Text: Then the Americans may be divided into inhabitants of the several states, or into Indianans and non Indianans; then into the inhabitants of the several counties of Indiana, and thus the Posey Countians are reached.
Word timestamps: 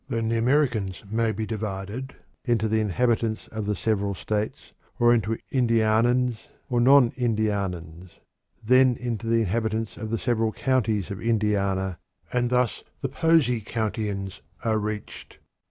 Then 0.09 0.29
the 0.29 0.37
Americans 0.39 1.03
may 1.11 1.31
be 1.31 1.45
divided 1.45 2.15
into 2.43 2.65
inhabitants 2.73 3.47
of 3.49 3.67
the 3.67 3.75
several 3.75 4.15
states, 4.15 4.73
or 4.97 5.13
into 5.13 5.37
Indianans 5.51 6.47
and 6.71 6.83
non 6.83 7.11
Indianans; 7.11 8.17
then 8.65 8.95
into 8.95 9.27
the 9.27 9.41
inhabitants 9.41 9.97
of 9.97 10.09
the 10.09 10.17
several 10.17 10.53
counties 10.53 11.11
of 11.11 11.21
Indiana, 11.21 11.99
and 12.33 12.49
thus 12.49 12.83
the 13.01 13.09
Posey 13.09 13.61
Countians 13.61 14.41
are 14.65 14.79
reached. 14.79 15.37